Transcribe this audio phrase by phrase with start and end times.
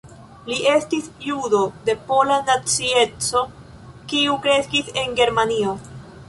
[0.51, 3.45] Li estis judo de pola nacieco
[4.15, 5.77] kiu kreskis en Germanio.